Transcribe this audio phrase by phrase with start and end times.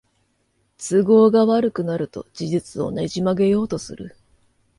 [0.79, 4.15] 都合が悪くなると事実をねじ曲げようとする